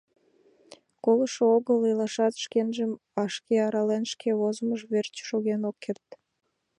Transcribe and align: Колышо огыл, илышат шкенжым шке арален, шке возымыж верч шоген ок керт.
Колышо 1.03 1.43
огыл, 1.55 1.79
илышат 1.91 2.33
шкенжым 2.43 2.91
шке 3.35 3.55
арален, 3.67 4.03
шке 4.11 4.29
возымыж 4.39 4.81
верч 4.91 5.15
шоген 5.29 5.61
ок 5.69 5.77
керт. 5.83 6.07